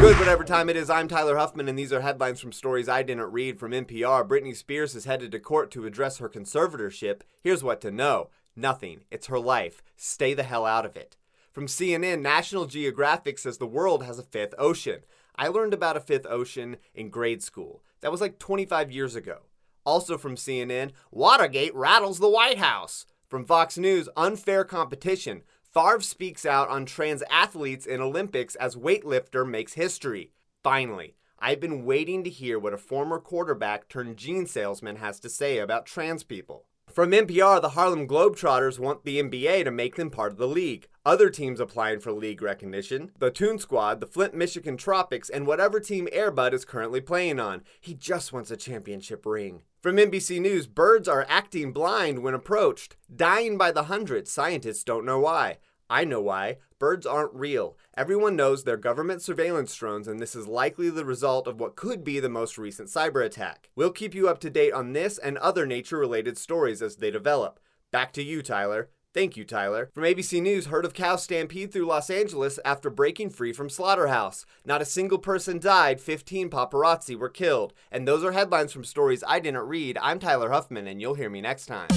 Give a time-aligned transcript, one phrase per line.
[0.00, 3.02] Good, whatever time it is, I'm Tyler Huffman, and these are headlines from stories I
[3.02, 4.28] didn't read from NPR.
[4.28, 7.22] Britney Spears is headed to court to address her conservatorship.
[7.42, 9.04] Here's what to know nothing.
[9.10, 9.82] It's her life.
[9.96, 11.16] Stay the hell out of it.
[11.50, 15.00] From CNN, National Geographic says the world has a fifth ocean.
[15.34, 17.82] I learned about a fifth ocean in grade school.
[18.02, 19.38] That was like 25 years ago.
[19.84, 23.06] Also from CNN, Watergate rattles the White House.
[23.28, 25.42] From Fox News, unfair competition.
[25.76, 30.32] Favre speaks out on trans athletes in Olympics as weightlifter makes history.
[30.62, 35.28] Finally, I've been waiting to hear what a former quarterback turned jean salesman has to
[35.28, 36.64] say about trans people.
[36.96, 40.88] From NPR, the Harlem Globetrotters want the NBA to make them part of the league.
[41.04, 45.78] Other teams applying for league recognition the Toon Squad, the Flint, Michigan Tropics, and whatever
[45.78, 47.64] team Air Bud is currently playing on.
[47.82, 49.60] He just wants a championship ring.
[49.82, 54.32] From NBC News, birds are acting blind when approached, dying by the hundreds.
[54.32, 55.58] Scientists don't know why.
[55.88, 56.58] I know why.
[56.78, 57.76] Birds aren't real.
[57.96, 62.04] Everyone knows they're government surveillance drones, and this is likely the result of what could
[62.04, 63.70] be the most recent cyber attack.
[63.76, 67.10] We'll keep you up to date on this and other nature related stories as they
[67.10, 67.60] develop.
[67.92, 68.90] Back to you, Tyler.
[69.14, 69.88] Thank you, Tyler.
[69.94, 74.44] From ABC News, herd of cows stampede through Los Angeles after breaking free from slaughterhouse.
[74.62, 77.72] Not a single person died, 15 paparazzi were killed.
[77.90, 79.96] And those are headlines from stories I didn't read.
[80.02, 81.88] I'm Tyler Huffman, and you'll hear me next time.